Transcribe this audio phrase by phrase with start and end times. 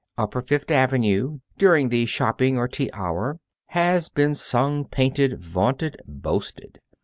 [0.17, 6.79] Upper Fifth Avenue, during the shopping or tea hour, has been sung, painted, vaunted, boasted.